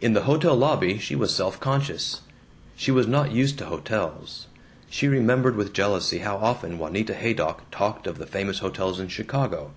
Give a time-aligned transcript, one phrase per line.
[0.00, 2.20] In the hotel lobby she was self conscious.
[2.76, 4.46] She was not used to hotels;
[4.88, 9.72] she remembered with jealousy how often Juanita Haydock talked of the famous hotels in Chicago.